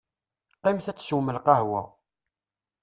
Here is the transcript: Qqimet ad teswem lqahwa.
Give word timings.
Qqimet 0.59 0.87
ad 0.91 0.97
teswem 0.97 1.27
lqahwa. 1.37 1.81